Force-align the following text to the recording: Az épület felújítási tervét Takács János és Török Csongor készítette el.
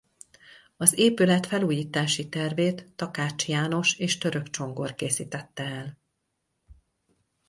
Az 0.77 0.97
épület 0.97 1.45
felújítási 1.45 2.29
tervét 2.29 2.91
Takács 2.95 3.47
János 3.47 3.97
és 3.99 4.17
Török 4.17 4.49
Csongor 4.49 4.95
készítette 4.95 5.63
el. 5.65 5.97